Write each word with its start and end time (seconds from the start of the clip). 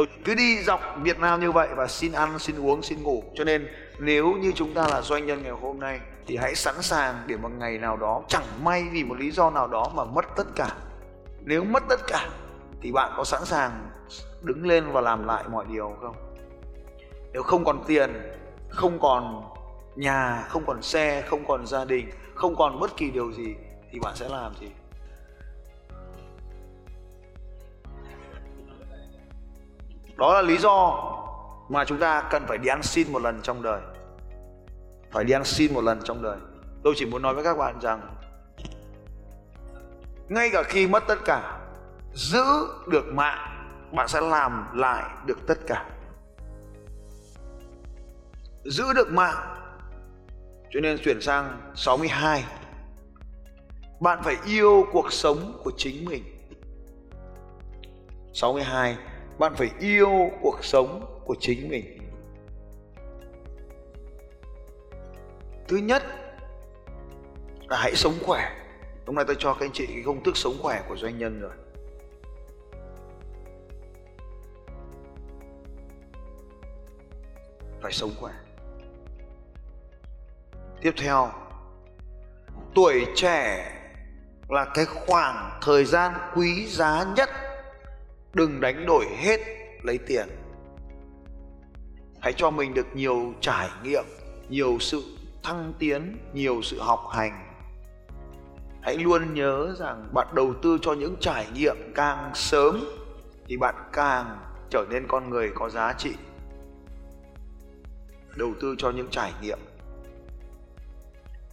tôi 0.00 0.08
cứ 0.24 0.34
đi 0.34 0.62
dọc 0.62 0.80
Việt 1.02 1.20
Nam 1.20 1.40
như 1.40 1.52
vậy 1.52 1.68
và 1.76 1.86
xin 1.86 2.12
ăn, 2.12 2.38
xin 2.38 2.56
uống, 2.60 2.82
xin 2.82 3.02
ngủ. 3.02 3.22
Cho 3.34 3.44
nên 3.44 3.68
nếu 3.98 4.32
như 4.32 4.52
chúng 4.54 4.74
ta 4.74 4.88
là 4.88 5.00
doanh 5.02 5.26
nhân 5.26 5.42
ngày 5.42 5.52
hôm 5.52 5.80
nay 5.80 6.00
thì 6.26 6.36
hãy 6.36 6.54
sẵn 6.54 6.82
sàng 6.82 7.22
để 7.26 7.36
một 7.36 7.48
ngày 7.58 7.78
nào 7.78 7.96
đó 7.96 8.22
chẳng 8.28 8.44
may 8.64 8.84
vì 8.92 9.04
một 9.04 9.14
lý 9.18 9.30
do 9.30 9.50
nào 9.50 9.68
đó 9.68 9.92
mà 9.94 10.04
mất 10.04 10.24
tất 10.36 10.44
cả. 10.56 10.74
Nếu 11.40 11.64
mất 11.64 11.82
tất 11.88 12.00
cả 12.06 12.28
thì 12.82 12.92
bạn 12.92 13.12
có 13.16 13.24
sẵn 13.24 13.44
sàng 13.44 13.90
đứng 14.42 14.66
lên 14.66 14.92
và 14.92 15.00
làm 15.00 15.26
lại 15.26 15.44
mọi 15.50 15.64
điều 15.72 15.96
không? 16.00 16.16
Nếu 17.32 17.42
không 17.42 17.64
còn 17.64 17.84
tiền, 17.86 18.10
không 18.68 18.98
còn 19.00 19.42
nhà, 19.96 20.44
không 20.48 20.66
còn 20.66 20.82
xe, 20.82 21.22
không 21.28 21.44
còn 21.48 21.66
gia 21.66 21.84
đình, 21.84 22.10
không 22.34 22.56
còn 22.56 22.80
bất 22.80 22.96
kỳ 22.96 23.10
điều 23.10 23.32
gì 23.32 23.54
thì 23.92 23.98
bạn 24.00 24.16
sẽ 24.16 24.28
làm 24.28 24.52
gì? 24.60 24.68
Đó 30.20 30.34
là 30.34 30.42
lý 30.42 30.58
do 30.58 31.06
mà 31.68 31.84
chúng 31.84 31.98
ta 31.98 32.28
cần 32.30 32.46
phải 32.48 32.58
đi 32.58 32.68
ăn 32.68 32.82
xin 32.82 33.12
một 33.12 33.22
lần 33.22 33.40
trong 33.42 33.62
đời. 33.62 33.80
Phải 35.12 35.24
đi 35.24 35.32
ăn 35.32 35.44
xin 35.44 35.74
một 35.74 35.84
lần 35.84 36.00
trong 36.04 36.22
đời. 36.22 36.36
Tôi 36.84 36.94
chỉ 36.96 37.06
muốn 37.06 37.22
nói 37.22 37.34
với 37.34 37.44
các 37.44 37.58
bạn 37.58 37.80
rằng, 37.80 38.00
ngay 40.28 40.50
cả 40.52 40.62
khi 40.62 40.86
mất 40.86 41.02
tất 41.08 41.18
cả, 41.24 41.58
giữ 42.14 42.44
được 42.86 43.06
mạng, 43.06 43.66
bạn 43.92 44.08
sẽ 44.08 44.20
làm 44.20 44.66
lại 44.74 45.04
được 45.26 45.38
tất 45.46 45.58
cả. 45.66 45.84
Giữ 48.64 48.84
được 48.96 49.12
mạng, 49.12 49.56
cho 50.70 50.80
nên 50.80 50.98
chuyển 51.04 51.20
sang 51.20 51.72
62 51.74 52.44
bạn 54.00 54.18
phải 54.22 54.36
yêu 54.46 54.86
cuộc 54.92 55.12
sống 55.12 55.60
của 55.64 55.72
chính 55.76 56.04
mình. 56.04 56.24
62 58.34 58.96
bạn 59.40 59.54
phải 59.56 59.70
yêu 59.78 60.30
cuộc 60.42 60.64
sống 60.64 61.22
của 61.24 61.36
chính 61.40 61.68
mình. 61.68 61.98
Thứ 65.68 65.76
nhất 65.76 66.02
là 67.68 67.76
hãy 67.76 67.94
sống 67.94 68.14
khỏe. 68.26 68.56
Hôm 69.06 69.16
nay 69.16 69.24
tôi 69.26 69.36
cho 69.38 69.52
các 69.54 69.66
anh 69.66 69.72
chị 69.72 69.86
cái 69.86 70.02
công 70.06 70.22
thức 70.24 70.36
sống 70.36 70.54
khỏe 70.62 70.82
của 70.88 70.96
doanh 70.96 71.18
nhân 71.18 71.40
rồi. 71.40 71.52
Phải 77.82 77.92
sống 77.92 78.10
khỏe. 78.20 78.32
Tiếp 80.80 80.92
theo, 80.96 81.30
tuổi 82.74 83.06
trẻ 83.14 83.72
là 84.48 84.66
cái 84.74 84.84
khoảng 84.84 85.58
thời 85.62 85.84
gian 85.84 86.12
quý 86.34 86.66
giá 86.66 87.04
nhất 87.16 87.28
đừng 88.34 88.60
đánh 88.60 88.86
đổi 88.86 89.06
hết 89.16 89.40
lấy 89.82 89.98
tiền. 89.98 90.28
Hãy 92.20 92.32
cho 92.32 92.50
mình 92.50 92.74
được 92.74 92.86
nhiều 92.94 93.34
trải 93.40 93.68
nghiệm, 93.82 94.04
nhiều 94.48 94.76
sự 94.80 95.02
thăng 95.42 95.72
tiến, 95.78 96.16
nhiều 96.34 96.62
sự 96.62 96.80
học 96.80 97.00
hành. 97.12 97.46
Hãy 98.82 98.98
luôn 98.98 99.34
nhớ 99.34 99.74
rằng 99.78 100.08
bạn 100.12 100.26
đầu 100.34 100.54
tư 100.62 100.78
cho 100.82 100.92
những 100.92 101.16
trải 101.20 101.46
nghiệm 101.54 101.76
càng 101.94 102.30
sớm 102.34 102.84
thì 103.46 103.56
bạn 103.56 103.74
càng 103.92 104.38
trở 104.70 104.84
nên 104.90 105.06
con 105.08 105.30
người 105.30 105.50
có 105.54 105.68
giá 105.68 105.94
trị. 105.98 106.14
Đầu 108.36 108.52
tư 108.60 108.74
cho 108.78 108.90
những 108.90 109.08
trải 109.10 109.32
nghiệm. 109.42 109.58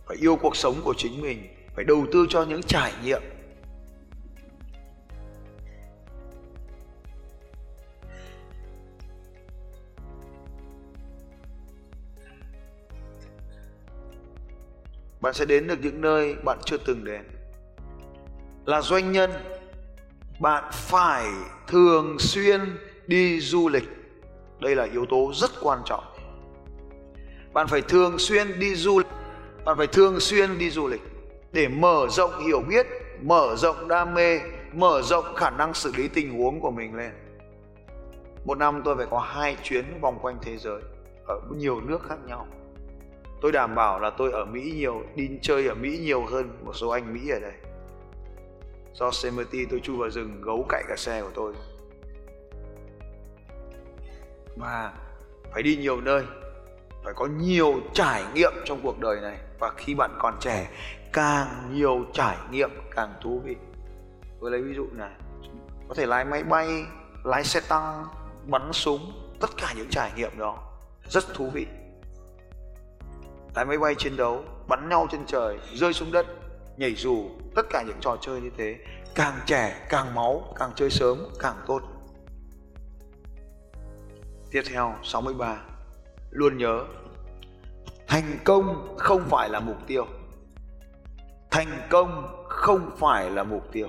Phải 0.06 0.18
yêu 0.18 0.36
cuộc 0.36 0.56
sống 0.56 0.76
của 0.84 0.94
chính 0.98 1.22
mình, 1.22 1.48
phải 1.76 1.86
đầu 1.86 2.06
tư 2.12 2.26
cho 2.30 2.44
những 2.44 2.64
trải 2.64 2.94
nghiệm. 3.04 3.22
Bạn 15.28 15.34
sẽ 15.34 15.46
đến 15.46 15.68
được 15.68 15.76
những 15.82 16.02
nơi 16.02 16.36
bạn 16.44 16.58
chưa 16.66 16.78
từng 16.78 17.04
đến. 17.04 17.22
Là 18.66 18.82
doanh 18.82 19.12
nhân, 19.12 19.32
bạn 20.40 20.64
phải 20.72 21.26
thường 21.68 22.20
xuyên 22.20 22.62
đi 23.08 23.40
du 23.40 23.70
lịch. 23.70 23.90
Đây 24.60 24.76
là 24.76 24.84
yếu 24.84 25.06
tố 25.06 25.32
rất 25.36 25.52
quan 25.62 25.80
trọng. 25.86 26.04
Bạn 27.54 27.68
phải 27.68 27.82
thường 27.82 28.20
xuyên 28.20 28.60
đi 28.60 28.76
du 28.76 28.98
lịch, 28.98 29.08
bạn 29.66 29.78
phải 29.78 29.88
thường 29.88 30.20
xuyên 30.20 30.58
đi 30.58 30.70
du 30.70 30.88
lịch 30.88 31.02
để 31.52 31.68
mở 31.68 32.08
rộng 32.10 32.46
hiểu 32.46 32.62
biết, 32.70 32.88
mở 33.22 33.56
rộng 33.58 33.88
đam 33.88 34.14
mê, 34.14 34.40
mở 34.74 35.02
rộng 35.02 35.36
khả 35.36 35.50
năng 35.50 35.74
xử 35.74 35.92
lý 35.98 36.08
tình 36.08 36.38
huống 36.38 36.60
của 36.60 36.72
mình 36.72 36.96
lên. 36.96 37.12
Một 38.46 38.58
năm 38.58 38.82
tôi 38.86 38.96
phải 38.98 39.08
có 39.10 39.20
hai 39.20 39.58
chuyến 39.64 39.86
vòng 40.02 40.20
quanh 40.22 40.38
thế 40.42 40.58
giới, 40.58 40.82
ở 41.28 41.42
nhiều 41.56 41.82
nước 41.82 42.00
khác 42.10 42.18
nhau 42.28 42.48
tôi 43.42 43.52
đảm 43.52 43.75
bảo 43.75 44.00
là 44.00 44.09
tôi 44.09 44.31
ở 44.31 44.46
mỹ 44.46 44.74
nhiều, 44.75 45.03
đi 45.16 45.30
chơi 45.42 45.68
ở 45.68 45.75
mỹ 45.75 45.98
nhiều 45.98 46.25
hơn 46.25 46.58
một 46.66 46.74
số 46.74 46.90
anh 46.90 47.14
mỹ 47.14 47.30
ở 47.30 47.40
đây. 47.40 47.53
Do 48.94 49.06
Yosemite 49.06 49.59
tôi 49.70 49.80
chui 49.80 49.98
vào 49.98 50.09
rừng 50.09 50.42
gấu 50.42 50.66
cạy 50.70 50.84
cả 50.88 50.96
xe 50.98 51.22
của 51.22 51.31
tôi. 51.34 51.53
Và 54.56 54.94
phải 55.53 55.64
đi 55.64 55.78
nhiều 55.78 56.02
nơi, 56.02 56.24
phải 57.03 57.14
có 57.14 57.25
nhiều 57.25 57.74
trải 57.94 58.24
nghiệm 58.34 58.52
trong 58.66 58.80
cuộc 58.84 59.00
đời 59.00 59.22
này. 59.22 59.38
Và 59.59 59.74
khi 59.78 59.96
bạn 59.96 60.18
còn 60.19 60.38
trẻ, 60.40 60.69
càng 61.14 61.48
nhiều 61.74 62.06
trải 62.14 62.38
nghiệm 62.52 62.69
càng 62.96 63.14
thú 63.24 63.42
vị. 63.46 63.56
Tôi 64.42 64.52
lấy 64.52 64.62
ví 64.62 64.74
dụ 64.75 64.88
này, 64.92 65.12
có 65.88 65.96
thể 65.96 66.06
lái 66.06 66.25
máy 66.25 66.44
bay, 66.44 66.86
lái 67.24 67.44
xe 67.44 67.59
tăng, 67.69 68.06
bắn 68.46 68.74
súng, 68.74 69.12
tất 69.39 69.50
cả 69.57 69.74
những 69.78 69.89
trải 69.89 70.12
nghiệm 70.16 70.38
đó 70.38 70.63
rất 71.10 71.24
thú 71.34 71.50
vị 71.54 71.68
lái 73.57 73.65
máy 73.65 73.77
bay 73.77 73.95
chiến 73.95 74.18
đấu, 74.18 74.44
bắn 74.68 74.89
nhau 74.89 75.07
trên 75.12 75.25
trời, 75.25 75.59
rơi 75.74 75.94
xuống 75.94 76.12
đất, 76.12 76.25
nhảy 76.77 76.95
dù, 76.95 77.30
tất 77.56 77.62
cả 77.69 77.83
những 77.88 77.98
trò 78.01 78.18
chơi 78.21 78.42
như 78.42 78.50
thế, 78.57 78.77
càng 79.15 79.39
trẻ 79.45 79.88
càng 79.89 80.15
máu, 80.15 80.54
càng 80.59 80.71
chơi 80.75 80.89
sớm 80.89 81.18
càng 81.39 81.56
tốt. 81.68 81.81
Tiếp 84.51 84.62
theo 84.69 84.95
63 85.04 85.62
luôn 86.30 86.57
nhớ, 86.57 86.86
thành 88.07 88.39
công 88.44 88.95
không 88.98 89.24
phải 89.30 89.50
là 89.50 89.60
mục 89.60 89.77
tiêu. 89.88 90.06
Thành 91.51 91.88
công 91.89 92.44
không 92.50 92.92
phải 92.98 93.31
là 93.31 93.44
mục 93.44 93.63
tiêu. 93.71 93.88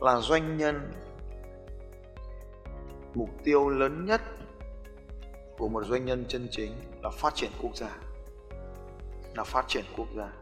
Là 0.00 0.20
doanh 0.20 0.56
nhân 0.56 0.92
mục 3.14 3.30
tiêu 3.44 3.68
lớn 3.68 4.04
nhất 4.04 4.20
của 5.58 5.68
một 5.68 5.84
doanh 5.86 6.04
nhân 6.04 6.24
chân 6.28 6.48
chính 6.50 6.72
là 7.02 7.10
phát 7.10 7.34
triển 7.34 7.50
quốc 7.62 7.76
gia. 7.76 7.98
Là 9.34 9.44
phát 9.44 9.64
triển 9.68 9.84
quốc 9.96 10.08
gia. 10.16 10.32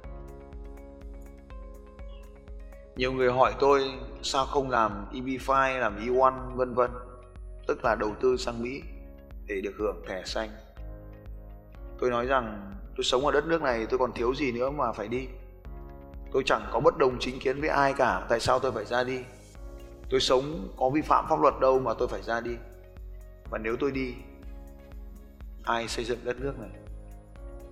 Nhiều 2.97 3.13
người 3.13 3.33
hỏi 3.33 3.53
tôi 3.61 3.85
sao 4.23 4.47
không 4.47 4.71
làm 4.71 5.07
EB5 5.13 5.79
làm 5.79 6.07
E1 6.07 6.57
vân 6.57 6.75
vân. 6.75 6.91
Tức 7.67 7.85
là 7.85 7.95
đầu 7.95 8.15
tư 8.21 8.37
sang 8.37 8.63
Mỹ 8.63 8.83
để 9.47 9.61
được 9.61 9.75
hưởng 9.79 10.03
thẻ 10.09 10.23
xanh. 10.25 10.51
Tôi 11.99 12.11
nói 12.11 12.27
rằng, 12.27 12.75
tôi 12.97 13.05
sống 13.05 13.27
ở 13.27 13.33
đất 13.33 13.47
nước 13.47 13.63
này, 13.63 13.87
tôi 13.91 13.99
còn 13.99 14.13
thiếu 14.13 14.35
gì 14.35 14.53
nữa 14.53 14.71
mà 14.71 14.93
phải 14.93 15.09
đi. 15.09 15.27
Tôi 16.33 16.43
chẳng 16.47 16.69
có 16.73 16.81
bất 16.81 16.99
đồng 16.99 17.17
chính 17.21 17.39
kiến 17.39 17.61
với 17.61 17.69
ai 17.69 17.95
cả. 17.97 18.27
Tại 18.29 18.41
sao 18.41 18.59
tôi 18.59 18.73
phải 18.73 18.85
ra 18.85 19.05
đi? 19.05 19.25
Tôi 20.11 20.21
sống 20.21 20.69
có 20.77 20.91
vi 20.91 21.01
phạm 21.01 21.27
pháp 21.29 21.41
luật 21.41 21.55
đâu 21.61 21.79
mà 21.79 21.95
tôi 21.95 22.09
phải 22.09 22.23
ra 22.23 22.41
đi. 22.41 22.57
Và 23.51 23.59
nếu 23.59 23.77
tôi 23.81 23.91
đi, 23.91 24.15
ai 25.65 25.89
xây 25.89 26.05
dựng 26.05 26.19
đất 26.25 26.41
nước 26.41 26.59
này? 26.59 26.71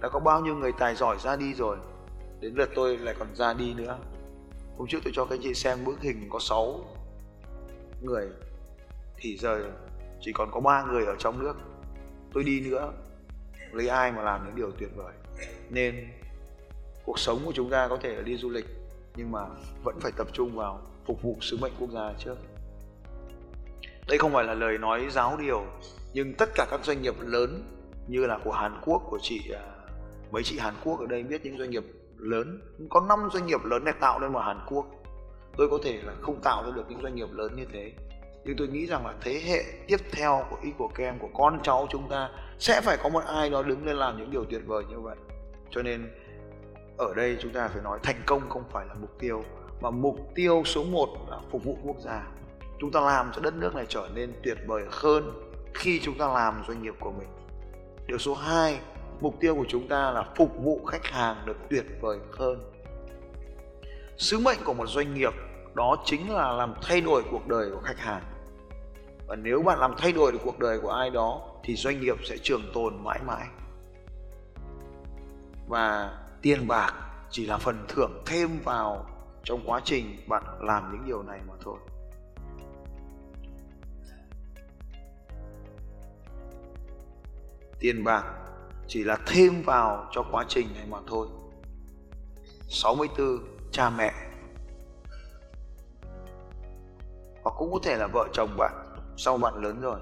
Đã 0.00 0.08
có 0.08 0.20
bao 0.20 0.40
nhiêu 0.40 0.54
người 0.54 0.72
tài 0.78 0.94
giỏi 0.94 1.16
ra 1.18 1.36
đi 1.36 1.54
rồi, 1.54 1.76
đến 2.40 2.54
lượt 2.54 2.70
tôi 2.74 2.98
lại 2.98 3.14
còn 3.18 3.34
ra 3.34 3.54
đi 3.54 3.74
nữa. 3.74 3.98
Hôm 4.78 4.86
trước 4.88 4.98
tôi 5.04 5.12
cho 5.16 5.24
các 5.24 5.34
anh 5.34 5.40
chị 5.42 5.54
xem 5.54 5.84
bức 5.84 6.00
hình 6.00 6.28
có 6.30 6.38
6 6.38 6.80
người, 8.02 8.28
thì 9.16 9.36
giờ 9.36 9.70
chỉ 10.20 10.32
còn 10.32 10.50
có 10.52 10.60
ba 10.60 10.82
người 10.82 11.06
ở 11.06 11.14
trong 11.18 11.42
nước. 11.42 11.54
Tôi 12.32 12.44
đi 12.44 12.60
nữa, 12.60 12.92
lấy 13.72 13.88
ai 13.88 14.12
mà 14.12 14.22
làm 14.22 14.46
những 14.46 14.56
điều 14.56 14.70
tuyệt 14.70 14.90
vời. 14.96 15.12
Nên, 15.70 16.08
cuộc 17.04 17.18
sống 17.18 17.40
của 17.44 17.52
chúng 17.54 17.70
ta 17.70 17.88
có 17.88 17.98
thể 18.02 18.16
là 18.16 18.22
đi 18.22 18.36
du 18.36 18.50
lịch, 18.50 18.66
nhưng 19.16 19.32
mà 19.32 19.40
vẫn 19.84 20.00
phải 20.00 20.12
tập 20.16 20.26
trung 20.32 20.56
vào 20.56 20.80
phục 21.06 21.22
vụ 21.22 21.36
sứ 21.40 21.56
mệnh 21.56 21.72
quốc 21.80 21.90
gia 21.90 22.12
trước. 22.18 22.36
Đây 24.08 24.18
không 24.18 24.32
phải 24.32 24.44
là 24.44 24.54
lời 24.54 24.78
nói 24.78 25.06
giáo 25.10 25.36
điều, 25.36 25.64
nhưng 26.12 26.34
tất 26.34 26.48
cả 26.54 26.66
các 26.70 26.84
doanh 26.84 27.02
nghiệp 27.02 27.14
lớn 27.20 27.62
như 28.08 28.26
là 28.26 28.38
của 28.44 28.52
Hàn 28.52 28.80
Quốc, 28.84 29.02
của 29.10 29.18
chị 29.22 29.50
à, 29.54 29.62
mấy 30.30 30.42
chị 30.42 30.58
Hàn 30.58 30.74
Quốc 30.84 31.00
ở 31.00 31.06
đây 31.06 31.22
biết 31.22 31.44
những 31.44 31.58
doanh 31.58 31.70
nghiệp 31.70 31.84
lớn. 32.16 32.60
Có 32.90 33.00
5 33.00 33.28
doanh 33.32 33.46
nghiệp 33.46 33.64
lớn 33.64 33.84
để 33.84 33.92
tạo 34.00 34.20
nên 34.20 34.32
một 34.32 34.40
Hàn 34.40 34.60
Quốc. 34.66 34.86
Tôi 35.56 35.68
có 35.70 35.78
thể 35.84 36.02
là 36.02 36.12
không 36.20 36.40
tạo 36.42 36.62
ra 36.64 36.70
được 36.76 36.84
những 36.88 37.02
doanh 37.02 37.14
nghiệp 37.14 37.28
lớn 37.32 37.52
như 37.56 37.64
thế. 37.72 37.92
Nhưng 38.44 38.56
tôi 38.56 38.68
nghĩ 38.68 38.86
rằng 38.86 39.06
là 39.06 39.14
thế 39.20 39.40
hệ 39.46 39.62
tiếp 39.86 39.96
theo 40.12 40.44
của 40.50 40.56
y 40.62 40.70
của 40.78 40.88
kem 40.88 41.18
của 41.18 41.28
con 41.34 41.60
cháu 41.62 41.86
chúng 41.90 42.08
ta, 42.08 42.30
sẽ 42.58 42.80
phải 42.80 42.96
có 43.02 43.08
một 43.08 43.22
ai 43.26 43.50
đó 43.50 43.62
đứng 43.62 43.86
lên 43.86 43.96
làm 43.96 44.18
những 44.18 44.30
điều 44.30 44.44
tuyệt 44.44 44.62
vời 44.66 44.84
như 44.90 45.00
vậy. 45.00 45.16
Cho 45.70 45.82
nên 45.82 46.10
ở 46.98 47.14
đây 47.14 47.36
chúng 47.40 47.52
ta 47.52 47.68
phải 47.68 47.82
nói 47.82 47.98
thành 48.02 48.22
công 48.26 48.48
không 48.48 48.64
phải 48.72 48.86
là 48.86 48.94
mục 48.94 49.18
tiêu 49.18 49.44
và 49.80 49.90
mục 49.90 50.16
tiêu 50.34 50.62
số 50.64 50.84
1 50.84 51.08
là 51.30 51.38
phục 51.50 51.64
vụ 51.64 51.78
quốc 51.82 51.96
gia. 51.98 52.26
Chúng 52.80 52.92
ta 52.92 53.00
làm 53.00 53.30
cho 53.34 53.40
đất 53.40 53.54
nước 53.54 53.74
này 53.74 53.86
trở 53.88 54.08
nên 54.14 54.32
tuyệt 54.42 54.58
vời 54.66 54.82
hơn 54.90 55.52
khi 55.74 56.00
chúng 56.02 56.18
ta 56.18 56.28
làm 56.28 56.62
doanh 56.68 56.82
nghiệp 56.82 56.94
của 57.00 57.12
mình. 57.12 57.28
Điều 58.06 58.18
số 58.18 58.34
2 58.34 58.78
mục 59.20 59.34
tiêu 59.40 59.54
của 59.54 59.64
chúng 59.68 59.88
ta 59.88 60.10
là 60.10 60.24
phục 60.36 60.50
vụ 60.58 60.84
khách 60.84 61.06
hàng 61.06 61.36
được 61.46 61.56
tuyệt 61.70 61.84
vời 62.00 62.18
hơn. 62.38 62.72
Sứ 64.16 64.38
mệnh 64.38 64.58
của 64.64 64.74
một 64.74 64.86
doanh 64.86 65.14
nghiệp 65.14 65.32
đó 65.74 65.96
chính 66.04 66.30
là 66.30 66.52
làm 66.52 66.74
thay 66.82 67.00
đổi 67.00 67.22
cuộc 67.30 67.48
đời 67.48 67.70
của 67.70 67.80
khách 67.80 67.98
hàng. 67.98 68.22
Và 69.26 69.36
nếu 69.36 69.62
bạn 69.62 69.78
làm 69.78 69.94
thay 69.98 70.12
đổi 70.12 70.32
được 70.32 70.38
cuộc 70.44 70.58
đời 70.58 70.78
của 70.80 70.90
ai 70.90 71.10
đó, 71.10 71.40
thì 71.64 71.76
doanh 71.76 72.00
nghiệp 72.00 72.16
sẽ 72.24 72.36
trường 72.42 72.62
tồn 72.74 73.04
mãi 73.04 73.20
mãi. 73.26 73.46
Và 75.68 76.18
tiền 76.42 76.68
bạc 76.68 76.94
chỉ 77.30 77.46
là 77.46 77.58
phần 77.58 77.84
thưởng 77.88 78.22
thêm 78.26 78.58
vào 78.64 79.06
trong 79.46 79.60
quá 79.66 79.80
trình 79.84 80.16
bạn 80.28 80.42
làm 80.60 80.92
những 80.92 81.06
điều 81.06 81.22
này 81.22 81.40
mà 81.48 81.54
thôi. 81.60 81.76
Tiền 87.80 88.04
bạc 88.04 88.24
chỉ 88.88 89.04
là 89.04 89.18
thêm 89.26 89.62
vào 89.62 90.08
cho 90.12 90.24
quá 90.30 90.44
trình 90.48 90.66
này 90.74 90.86
mà 90.90 90.98
thôi. 91.06 91.28
64 92.68 93.38
cha 93.72 93.90
mẹ. 93.90 94.12
Hoặc 97.42 97.54
cũng 97.58 97.72
có 97.72 97.78
thể 97.82 97.96
là 97.96 98.06
vợ 98.06 98.28
chồng 98.32 98.56
bạn, 98.58 98.72
sau 99.16 99.38
bạn 99.38 99.54
lớn 99.62 99.80
rồi. 99.80 100.00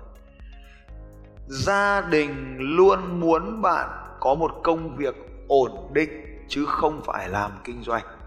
Gia 1.49 2.01
đình 2.01 2.57
luôn 2.59 3.21
muốn 3.21 3.63
bạn 3.63 4.17
có 4.21 4.35
một 4.35 4.53
công 4.63 4.97
việc 4.97 5.15
ổn 5.49 5.91
định, 5.93 6.11
chứ 6.49 6.65
không 6.69 7.01
phải 7.05 7.29
làm 7.29 7.53
kinh 7.65 7.83
doanh 7.83 8.24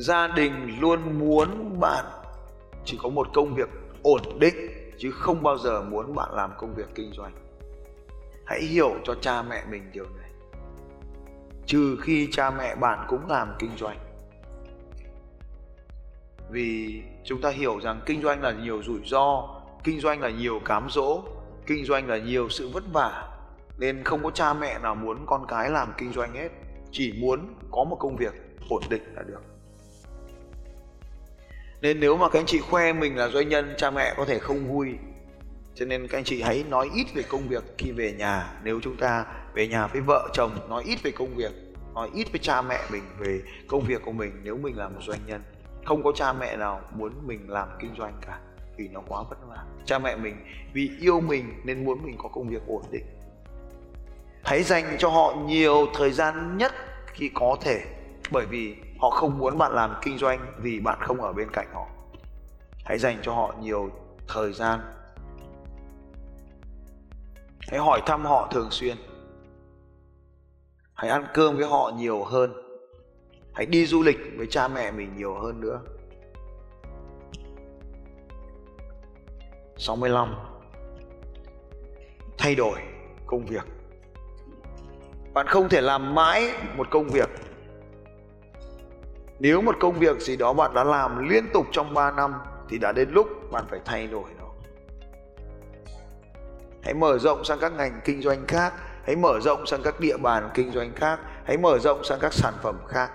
gia 0.00 0.26
đình 0.26 0.80
luôn 0.80 1.18
muốn 1.18 1.80
bạn. 1.80 2.04
Chỉ 2.84 2.98
có 3.02 3.08
một 3.08 3.28
công 3.34 3.54
việc 3.54 3.68
ổn 4.02 4.20
định, 4.38 4.54
chứ 4.98 5.10
không 5.10 5.42
bao 5.42 5.58
giờ 5.58 5.82
muốn 5.82 6.14
bạn 6.14 6.28
làm 6.34 6.50
công 6.58 6.74
việc 6.74 6.86
kinh 6.94 7.12
doanh. 7.12 7.32
Hãy 8.46 8.60
hiểu 8.60 8.94
cho 9.04 9.14
cha 9.20 9.42
mẹ 9.42 9.64
mình 9.70 9.90
điều 9.92 10.04
này. 10.04 10.30
Trừ 11.66 11.96
khi 12.02 12.28
cha 12.32 12.50
mẹ 12.50 12.74
bạn 12.74 13.06
cũng 13.08 13.30
làm 13.30 13.48
kinh 13.58 13.70
doanh. 13.76 13.98
Vì 16.50 17.02
chúng 17.24 17.40
ta 17.40 17.50
hiểu 17.50 17.80
rằng 17.80 18.00
kinh 18.06 18.22
doanh 18.22 18.42
là 18.42 18.52
nhiều 18.52 18.82
rủi 18.82 19.00
ro, 19.04 19.48
kinh 19.84 20.00
doanh 20.00 20.20
là 20.20 20.30
nhiều 20.30 20.60
cám 20.64 20.86
dỗ, 20.90 21.22
kinh 21.66 21.84
doanh 21.84 22.08
là 22.08 22.18
nhiều 22.18 22.48
sự 22.48 22.68
vất 22.68 22.84
vả. 22.92 23.28
Nên 23.78 24.04
không 24.04 24.22
có 24.22 24.30
cha 24.30 24.54
mẹ 24.54 24.78
nào 24.78 24.94
muốn 24.94 25.26
con 25.26 25.46
cái 25.48 25.70
làm 25.70 25.92
kinh 25.98 26.12
doanh 26.12 26.34
hết. 26.34 26.48
Chỉ 26.90 27.12
muốn 27.20 27.54
có 27.70 27.84
một 27.84 27.96
công 28.00 28.16
việc 28.16 28.32
ổn 28.68 28.82
định 28.90 29.02
là 29.14 29.22
được 29.22 29.40
nên 31.82 32.00
nếu 32.00 32.16
mà 32.16 32.28
các 32.28 32.38
anh 32.38 32.46
chị 32.46 32.60
khoe 32.60 32.92
mình 32.92 33.16
là 33.16 33.28
doanh 33.28 33.48
nhân, 33.48 33.74
cha 33.76 33.90
mẹ 33.90 34.14
có 34.16 34.24
thể 34.24 34.38
không 34.38 34.68
vui. 34.68 34.88
Cho 35.74 35.86
nên 35.86 36.06
các 36.06 36.18
anh 36.18 36.24
chị 36.24 36.42
hãy 36.42 36.64
nói 36.68 36.90
ít 36.94 37.06
về 37.14 37.22
công 37.28 37.48
việc 37.48 37.64
khi 37.78 37.92
về 37.92 38.12
nhà. 38.12 38.52
Nếu 38.64 38.80
chúng 38.82 38.96
ta 38.96 39.24
về 39.54 39.68
nhà 39.68 39.86
với 39.86 40.00
vợ 40.00 40.28
chồng, 40.32 40.50
nói 40.68 40.82
ít 40.86 41.02
về 41.02 41.10
công 41.10 41.34
việc, 41.34 41.52
nói 41.94 42.10
ít 42.14 42.32
với 42.32 42.38
cha 42.38 42.62
mẹ 42.62 42.78
mình 42.92 43.02
về 43.18 43.40
công 43.68 43.80
việc 43.80 44.02
của 44.04 44.12
mình. 44.12 44.32
Nếu 44.42 44.56
mình 44.56 44.78
là 44.78 44.88
một 44.88 45.00
doanh 45.06 45.20
nhân, 45.26 45.42
không 45.84 46.02
có 46.02 46.12
cha 46.14 46.32
mẹ 46.32 46.56
nào 46.56 46.80
muốn 46.94 47.12
mình 47.26 47.50
làm 47.50 47.68
kinh 47.80 47.94
doanh 47.98 48.14
cả 48.26 48.38
vì 48.76 48.88
nó 48.88 49.00
quá 49.08 49.22
vất 49.30 49.38
vả. 49.48 49.64
Cha 49.84 49.98
mẹ 49.98 50.16
mình 50.16 50.36
vì 50.72 50.90
yêu 51.00 51.20
mình 51.20 51.60
nên 51.64 51.84
muốn 51.84 52.04
mình 52.04 52.16
có 52.18 52.28
công 52.28 52.48
việc 52.48 52.62
ổn 52.66 52.82
định. 52.90 53.04
Hãy 54.44 54.62
dành 54.62 54.96
cho 54.98 55.08
họ 55.08 55.34
nhiều 55.46 55.86
thời 55.94 56.10
gian 56.10 56.58
nhất 56.58 56.72
khi 57.06 57.30
có 57.34 57.56
thể, 57.60 57.80
bởi 58.30 58.46
vì 58.46 58.76
họ 59.00 59.10
không 59.10 59.38
muốn 59.38 59.58
bạn 59.58 59.72
làm 59.72 59.94
kinh 60.02 60.18
doanh 60.18 60.52
vì 60.58 60.80
bạn 60.80 60.98
không 61.02 61.22
ở 61.22 61.32
bên 61.32 61.48
cạnh 61.52 61.66
họ. 61.72 61.86
Hãy 62.84 62.98
dành 62.98 63.18
cho 63.22 63.34
họ 63.34 63.54
nhiều 63.60 63.90
thời 64.28 64.52
gian. 64.52 64.80
Hãy 67.60 67.78
hỏi 67.80 68.02
thăm 68.06 68.24
họ 68.24 68.48
thường 68.52 68.70
xuyên. 68.70 68.96
Hãy 70.94 71.10
ăn 71.10 71.26
cơm 71.34 71.56
với 71.56 71.66
họ 71.66 71.92
nhiều 71.96 72.24
hơn. 72.24 72.52
Hãy 73.54 73.66
đi 73.66 73.86
du 73.86 74.02
lịch 74.02 74.18
với 74.36 74.46
cha 74.50 74.68
mẹ 74.68 74.90
mình 74.90 75.16
nhiều 75.16 75.34
hơn 75.34 75.60
nữa. 75.60 75.80
65 79.76 80.34
thay 82.38 82.54
đổi 82.54 82.78
công 83.26 83.46
việc. 83.46 83.64
Bạn 85.34 85.46
không 85.46 85.68
thể 85.68 85.80
làm 85.80 86.14
mãi 86.14 86.52
một 86.76 86.86
công 86.90 87.08
việc 87.08 87.28
nếu 89.40 89.60
một 89.60 89.76
công 89.80 89.98
việc 89.98 90.20
gì 90.20 90.36
đó 90.36 90.52
bạn 90.52 90.74
đã 90.74 90.84
làm 90.84 91.28
liên 91.28 91.44
tục 91.52 91.66
trong 91.72 91.94
3 91.94 92.10
năm 92.10 92.34
thì 92.68 92.78
đã 92.78 92.92
đến 92.92 93.10
lúc 93.10 93.28
bạn 93.50 93.64
phải 93.68 93.80
thay 93.84 94.06
đổi 94.06 94.24
nó. 94.38 94.46
Hãy 96.82 96.94
mở 96.94 97.18
rộng 97.18 97.44
sang 97.44 97.58
các 97.60 97.72
ngành 97.72 98.00
kinh 98.04 98.22
doanh 98.22 98.46
khác, 98.46 98.72
hãy 99.06 99.16
mở 99.16 99.40
rộng 99.40 99.66
sang 99.66 99.82
các 99.82 100.00
địa 100.00 100.16
bàn 100.16 100.50
kinh 100.54 100.70
doanh 100.72 100.92
khác, 100.94 101.20
hãy 101.44 101.56
mở 101.56 101.78
rộng 101.78 102.04
sang 102.04 102.18
các 102.20 102.32
sản 102.32 102.54
phẩm 102.62 102.78
khác. 102.88 103.10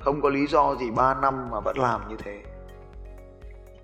Không 0.00 0.20
có 0.20 0.28
lý 0.28 0.46
do 0.46 0.74
gì 0.74 0.90
3 0.90 1.14
năm 1.14 1.50
mà 1.50 1.60
vẫn 1.60 1.78
làm 1.78 2.08
như 2.08 2.16
thế. 2.24 2.42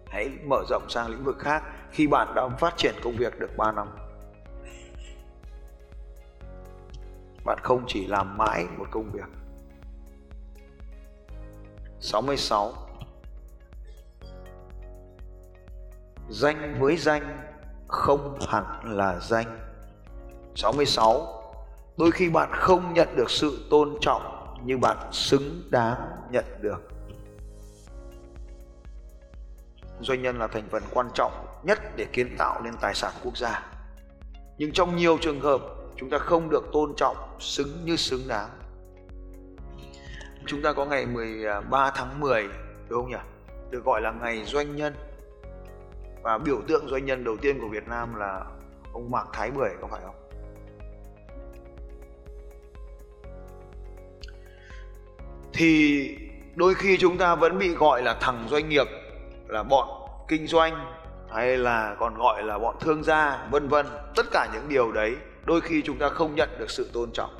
Hãy 0.08 0.30
mở 0.44 0.62
rộng 0.68 0.86
sang 0.88 1.08
lĩnh 1.08 1.24
vực 1.24 1.38
khác 1.38 1.62
khi 1.90 2.06
bạn 2.06 2.34
đã 2.34 2.48
phát 2.48 2.76
triển 2.76 2.94
công 3.04 3.16
việc 3.16 3.38
được 3.40 3.56
3 3.56 3.72
năm. 3.72 3.88
Bạn 7.44 7.58
không 7.62 7.84
chỉ 7.86 8.06
làm 8.06 8.38
mãi 8.38 8.66
một 8.78 8.86
công 8.90 9.10
việc. 9.12 9.39
66 12.00 12.72
Danh 16.30 16.76
với 16.80 16.96
danh, 16.96 17.38
không 17.88 18.38
hẳn 18.48 18.96
là 18.96 19.18
danh. 19.20 19.58
66 20.56 21.40
Đôi 21.96 22.10
khi 22.10 22.30
bạn 22.30 22.50
không 22.52 22.94
nhận 22.94 23.16
được 23.16 23.30
sự 23.30 23.66
tôn 23.70 23.96
trọng 24.00 24.56
như 24.64 24.78
bạn 24.78 24.96
xứng 25.12 25.62
đáng 25.70 25.96
nhận 26.30 26.44
được. 26.60 26.90
Doanh 30.00 30.22
nhân 30.22 30.38
là 30.38 30.46
thành 30.46 30.68
phần 30.70 30.82
quan 30.90 31.10
trọng 31.14 31.46
nhất 31.62 31.78
để 31.96 32.06
kiến 32.12 32.34
tạo 32.38 32.60
nên 32.62 32.74
tài 32.80 32.94
sản 32.94 33.12
quốc 33.24 33.36
gia. 33.36 33.72
Nhưng 34.58 34.72
trong 34.72 34.96
nhiều 34.96 35.18
trường 35.20 35.40
hợp, 35.40 35.60
chúng 35.96 36.10
ta 36.10 36.18
không 36.18 36.50
được 36.50 36.64
tôn 36.72 36.94
trọng 36.96 37.16
xứng 37.38 37.84
như 37.84 37.96
xứng 37.96 38.28
đáng 38.28 38.50
chúng 40.50 40.62
ta 40.62 40.72
có 40.72 40.84
ngày 40.84 41.06
13 41.06 41.82
à, 41.82 41.92
tháng 41.94 42.20
10 42.20 42.48
đúng 42.88 43.02
không 43.02 43.10
nhỉ? 43.10 43.16
Được 43.70 43.84
gọi 43.84 44.00
là 44.00 44.10
ngày 44.10 44.44
doanh 44.44 44.76
nhân. 44.76 44.94
Và 46.22 46.38
biểu 46.38 46.60
tượng 46.68 46.88
doanh 46.88 47.04
nhân 47.04 47.24
đầu 47.24 47.36
tiên 47.36 47.60
của 47.60 47.68
Việt 47.68 47.88
Nam 47.88 48.14
là 48.14 48.44
ông 48.92 49.10
Mạc 49.10 49.26
Thái 49.32 49.50
Bưởi, 49.50 49.70
có 49.80 49.88
phải 49.90 50.00
không? 50.04 50.14
Thì 55.52 56.16
đôi 56.54 56.74
khi 56.74 56.96
chúng 56.98 57.18
ta 57.18 57.34
vẫn 57.34 57.58
bị 57.58 57.74
gọi 57.74 58.02
là 58.02 58.14
thằng 58.20 58.46
doanh 58.48 58.68
nghiệp, 58.68 58.86
là 59.48 59.62
bọn 59.62 59.88
kinh 60.28 60.46
doanh, 60.46 60.92
hay 61.32 61.58
là 61.58 61.96
còn 61.98 62.14
gọi 62.14 62.42
là 62.42 62.58
bọn 62.58 62.76
thương 62.80 63.04
gia, 63.04 63.46
vân 63.50 63.68
vân. 63.68 63.86
Tất 64.16 64.26
cả 64.32 64.48
những 64.54 64.68
điều 64.68 64.92
đấy 64.92 65.16
đôi 65.44 65.60
khi 65.60 65.82
chúng 65.82 65.98
ta 65.98 66.08
không 66.08 66.34
nhận 66.34 66.48
được 66.58 66.70
sự 66.70 66.90
tôn 66.92 67.12
trọng. 67.12 67.30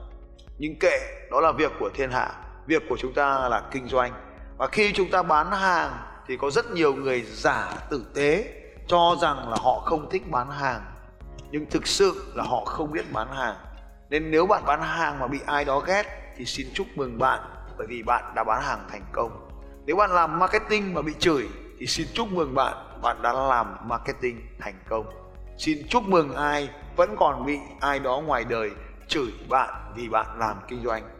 Nhưng 0.59 0.79
kệ, 0.81 0.99
đó 1.31 1.40
là 1.40 1.52
việc 1.52 1.73
của 1.79 1.90
thiên 1.95 2.11
hạ 2.11 2.50
việc 2.70 2.82
của 2.88 2.96
chúng 2.96 3.14
ta 3.14 3.48
là 3.48 3.62
kinh 3.70 3.88
doanh. 3.88 4.12
Và 4.58 4.66
khi 4.66 4.92
chúng 4.92 5.10
ta 5.10 5.22
bán 5.22 5.50
hàng 5.50 5.90
thì 6.26 6.36
có 6.36 6.50
rất 6.50 6.70
nhiều 6.70 6.94
người 6.94 7.22
giả 7.22 7.72
tử 7.90 8.06
tế 8.14 8.54
cho 8.86 9.16
rằng 9.22 9.48
là 9.48 9.56
họ 9.60 9.80
không 9.80 10.10
thích 10.10 10.30
bán 10.30 10.50
hàng. 10.50 10.80
Nhưng 11.50 11.66
thực 11.70 11.86
sự 11.86 12.32
là 12.34 12.44
họ 12.44 12.64
không 12.64 12.92
biết 12.92 13.12
bán 13.12 13.28
hàng. 13.32 13.56
Nên 14.10 14.30
nếu 14.30 14.46
bạn 14.46 14.62
bán 14.66 14.82
hàng 14.82 15.18
mà 15.18 15.26
bị 15.26 15.38
ai 15.46 15.64
đó 15.64 15.80
ghét 15.80 16.32
thì 16.36 16.44
xin 16.44 16.66
chúc 16.74 16.86
mừng 16.94 17.18
bạn, 17.18 17.40
bởi 17.78 17.86
vì 17.86 18.02
bạn 18.02 18.32
đã 18.34 18.44
bán 18.44 18.62
hàng 18.62 18.86
thành 18.90 19.04
công. 19.12 19.48
Nếu 19.86 19.96
bạn 19.96 20.10
làm 20.10 20.38
marketing 20.38 20.94
mà 20.94 21.02
bị 21.02 21.12
chửi 21.18 21.48
thì 21.78 21.86
xin 21.86 22.06
chúc 22.14 22.32
mừng 22.32 22.54
bạn 22.54 22.74
bạn 23.02 23.22
đã 23.22 23.32
làm 23.32 23.76
marketing 23.88 24.40
thành 24.60 24.74
công. 24.88 25.06
Xin 25.58 25.78
chúc 25.88 26.02
mừng 26.08 26.34
ai 26.34 26.68
vẫn 26.96 27.16
còn 27.18 27.46
bị 27.46 27.58
ai 27.80 27.98
đó 27.98 28.20
ngoài 28.26 28.44
đời 28.44 28.70
chửi 29.08 29.32
bạn 29.48 29.92
vì 29.96 30.08
bạn 30.08 30.26
làm 30.38 30.56
kinh 30.68 30.82
doanh. 30.84 31.19